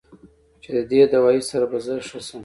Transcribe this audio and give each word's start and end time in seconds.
چې 0.61 0.69
د 0.77 0.79
دې 0.91 1.01
دوائي 1.13 1.41
سره 1.49 1.65
به 1.71 1.77
زۀ 1.85 1.95
ښۀ 2.07 2.19
شم 2.27 2.39